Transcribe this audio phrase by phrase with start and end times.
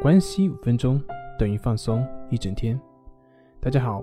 [0.00, 1.02] 关系五分钟
[1.36, 2.80] 等于放松一整天。
[3.60, 4.00] 大家好，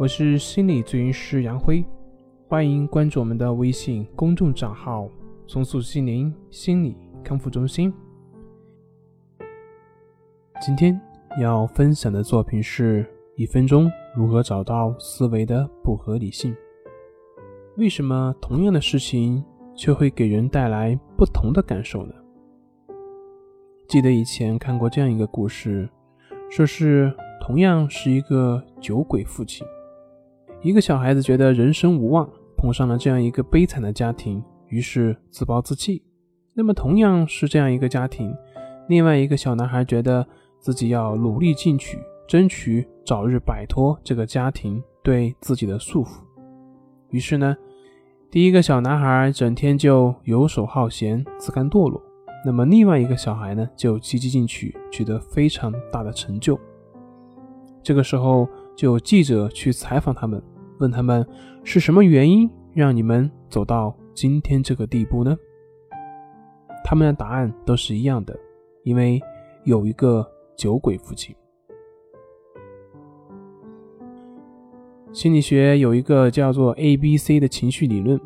[0.00, 1.84] 我是心理咨询师杨辉，
[2.48, 5.08] 欢迎关注我们的微信公众账号
[5.46, 7.94] “松塑心灵心理康复中心”。
[10.60, 11.00] 今天
[11.40, 13.06] 要分享的作品是
[13.36, 16.52] 一分钟如何找到思维的不合理性。
[17.76, 19.44] 为什么同样的事情
[19.76, 22.14] 却会给人带来不同的感受呢？
[23.90, 25.90] 记得以前看过这样一个故事，
[26.48, 29.66] 说是同样是一个酒鬼父亲，
[30.62, 36.04] 一个小孩子觉得人生无望，碰上了这样一个悲惨的家庭，于是自暴自弃。
[36.54, 38.32] 那么同样是这样一个家庭，
[38.88, 40.24] 另外一个小男孩觉得
[40.60, 41.98] 自己要努力进取，
[42.28, 46.20] 争取早日摆脱这个家庭对自己的束缚。
[47.08, 47.56] 于是呢，
[48.30, 52.00] 第一个小男孩整天就游手好闲、自甘堕落；
[52.44, 56.58] 那么另外一个小孩呢，就积极进取，取得非常大的成就。
[57.82, 60.42] 这个时候，就有记者去采访他们，
[60.78, 61.26] 问他们
[61.64, 65.36] 是什么原因让你们走到今天这个地步呢？
[66.82, 68.38] 他们的答案都是一样的，
[68.84, 69.20] 因为
[69.64, 70.26] 有一个
[70.56, 71.34] 酒鬼父亲。
[75.12, 78.18] 心理学有一个叫做 A B C 的情绪理论，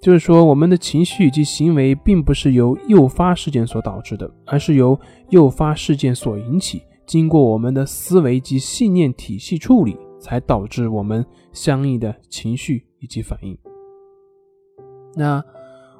[0.00, 4.98] 就是说我们的情绪以及行为并不是由诱发事件所导致的，而是由
[5.28, 13.56] 诱发事件所引起，经过我们的思维及信念体系处理，才导致我们相应的情绪以及反应。
[15.14, 15.44] 那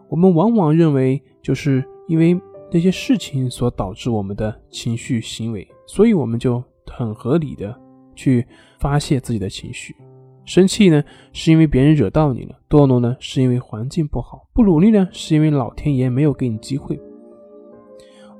[0.08, 2.40] 我们往往认为，就是因为
[2.72, 7.78] 那些事情所导致我们的情绪行为，所以我们就很合理的
[8.16, 8.46] 去
[8.78, 9.94] 发泄自己的情绪。
[10.44, 11.02] 生气呢，
[11.32, 17.00] 是因为别人惹到你了；堕落呢，是因为环境不好；不努力呢，是因为老天爷没有给你机会。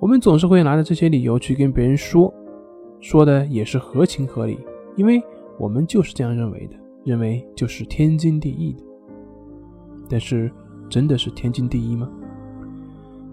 [0.00, 2.32] 我们总是会拿着这些理由去跟别人说，
[3.00, 4.58] 说的也是合情合理，
[4.96, 5.22] 因为
[5.58, 8.82] 我们就是这样认为的，认为就是天经地义的。
[10.08, 10.50] 但是，
[10.88, 12.10] 真的是天经地义吗？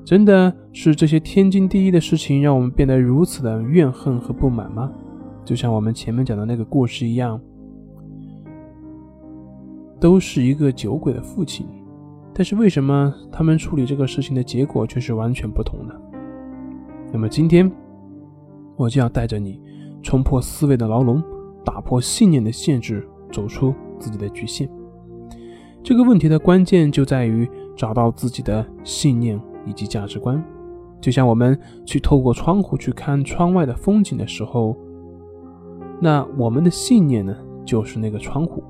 [0.05, 4.91] 真的是这些天经地义的事情让我们变得如此的怨恨和不满吗？
[5.43, 7.41] 就像我们前面讲的那个故事一样。
[9.99, 11.67] 都是一个酒鬼的父亲，
[12.33, 16.01] 但是为什么他们处理这个事情的结果却是完全不同的？
[17.11, 17.71] 那么今天，
[18.75, 19.61] 我就要带着你
[20.03, 21.23] 冲破思维的牢笼，
[21.65, 24.69] 打破信念的限制，走出自己的局限。
[25.81, 30.43] 这个问题的关键就在于找到自己的信念以及价值观。
[30.99, 34.75] 就像我们去透过窗户去看窗外的风景的时候，
[36.01, 38.63] 那我们的信念呢，就是那个窗户。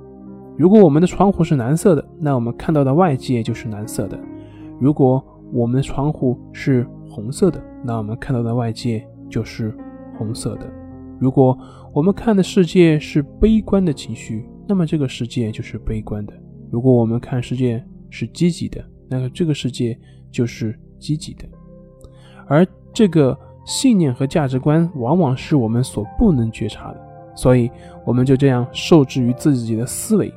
[0.57, 4.17] 如果我们的窗户是蓝色的，那我们看到的外界就是蓝色的；
[4.79, 5.23] 如果
[5.53, 9.71] 我们的窗户是红色的，那我们看到的外界就是
[10.17, 10.67] 红色的。
[11.19, 11.57] 如果
[11.93, 16.33] 我们看的世界是悲观的情绪，那么这个世界就是悲观的；
[16.71, 19.97] 如果我们看世界是积极的，那么这个世界
[20.31, 21.45] 就是积极的。
[22.47, 27.01] 而这个信念和价值观，往往是我们所不能觉察的，
[27.35, 27.69] 所以
[28.05, 30.33] 我们就这样受制于自己的思维。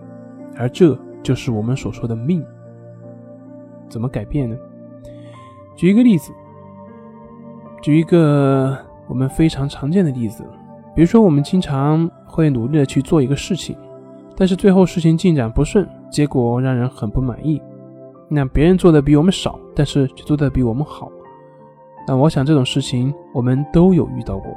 [0.57, 2.45] 而这就是我们所说的命。
[3.89, 4.57] 怎么改变呢？
[5.77, 6.33] 举一个例子，
[7.83, 8.79] 举一个
[9.09, 10.45] 我们非常常见的例子，
[10.95, 13.77] 比如说我们经常会努力的去做一个事情，
[14.37, 17.61] 但是最后事情进展不顺，结果让人很不满意。
[18.29, 21.11] 那别人做的比我们少，但是却做的比我们好。
[22.07, 24.57] 那我想这种事情我们都有遇到过。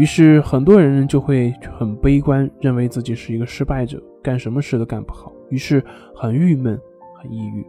[0.00, 5.84] 于是很多人就会很悲观，认为自己是一个失败者，干什么事都干不好，于是
[6.14, 6.80] 很郁闷、
[7.18, 7.66] 很抑郁，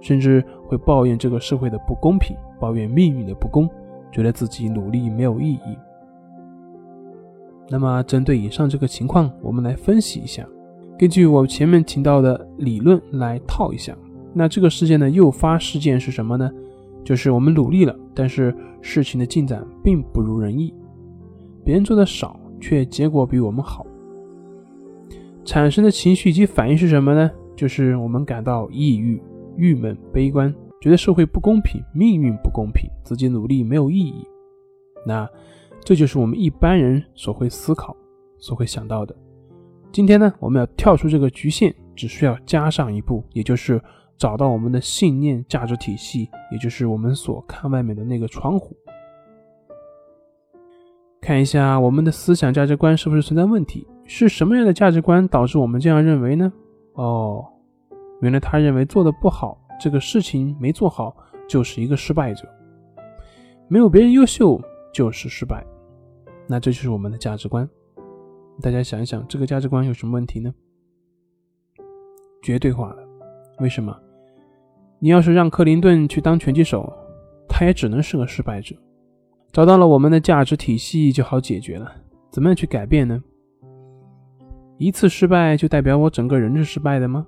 [0.00, 3.70] 甚至会抱怨这个社会的不公平，抱怨命运的不公，
[4.10, 5.78] 觉得自己努力没有意义。
[7.68, 10.44] 那么，针对以上这个情况，我们来分析一下，
[10.98, 13.96] 根据我前面提到的理论来套一下。
[14.34, 16.50] 那这个事件的诱发事件是什么呢？
[17.04, 20.74] 就是我们努力了，但是事情的进展并不如人意。
[21.68, 23.84] 别人做的少，却结果比我们好，
[25.44, 27.30] 产生的情绪及反应是什么呢？
[27.54, 29.20] 就是我们感到抑郁、
[29.58, 30.50] 郁闷、悲观，
[30.80, 34.26] 觉得社会不公平，命运不公平，自己努力没有意义。
[35.04, 35.28] 那
[35.84, 37.94] 这就是我们一般人所会思考、
[38.38, 39.14] 所会想到的。
[39.92, 43.78] 今天呢，我们要跳出这个局限，只需要加上一步，也就是
[44.16, 48.74] 找到我们的信念价值体系，也就是我们所看外面的那个窗户。
[51.20, 53.86] 看一下我们的思想价值观是不是存在问题？
[54.04, 56.50] 是什么样的价值观导致我们这样认为呢？
[56.94, 57.44] 哦，
[58.22, 61.14] 原来他认为做的不好，这个事情没做好
[61.48, 62.48] 就是一个失败者，
[63.68, 64.60] 没有别人优秀
[64.92, 65.64] 就是失败。
[66.46, 67.68] 那这就是我们的价值观。
[68.62, 70.54] 大家想一想，这个价值观有什么问题呢？
[72.42, 72.96] 绝对化了。
[73.58, 73.94] 为什么？
[74.98, 76.90] 你要是让克林顿去当拳击手，
[77.48, 78.74] 他也只能是个失败者。
[79.58, 81.92] 找到了我们的价值体系就好解决了。
[82.30, 83.20] 怎么样去改变呢？
[84.76, 87.26] 一次失败就代表我整个人是失败的吗？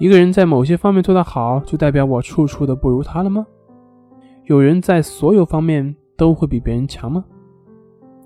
[0.00, 3.46] 一个人在某些方面做得好，就代表我处处的不如他了吗？
[4.46, 7.24] 有人在所有方面都会比别人强吗？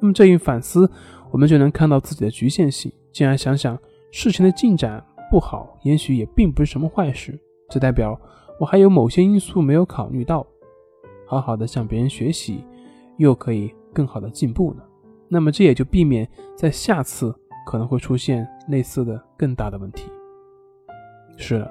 [0.00, 0.90] 那么这一反思，
[1.30, 2.90] 我们就能看到自己的局限性。
[3.12, 3.78] 进而想想
[4.12, 8.18] 事情的进展不好，也许也并不是什么坏事，这代表
[8.58, 10.46] 我还有某些因素没有考虑到，
[11.26, 12.64] 好好的向别人学习，
[13.18, 14.82] 又可以更好的进步呢。
[15.28, 17.34] 那么这也就避免在下次
[17.66, 20.04] 可能会出现类似的更大的问题。
[21.36, 21.70] 是的，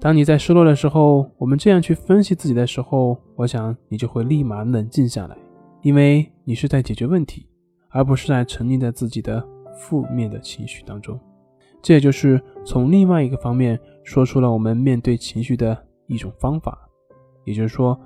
[0.00, 5.36] 当你在失落的时候，我们这样去分析自己的时候，我想你就会立马冷静下来，
[5.82, 7.48] 因为你是在解决问题，
[7.88, 9.42] 而不是在沉溺在自己的
[9.76, 11.18] 负面的情绪当中。
[11.82, 15.76] 这也就是从另外一个方面说出了我们面对情绪的
[16.06, 16.78] 一种方法，
[17.44, 17.98] 也就是说，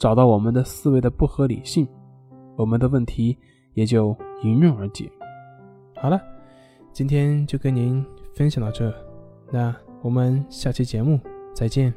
[0.00, 1.86] 找到我们的思维的不合理性，
[2.56, 3.38] 我们的问题
[3.74, 5.08] 也就迎刃而解。
[5.94, 6.20] 好了，
[6.92, 8.04] 今天就跟您
[8.34, 8.92] 分享到这，
[9.52, 9.72] 那。
[10.02, 11.20] 我们下期节目
[11.52, 11.92] 再见。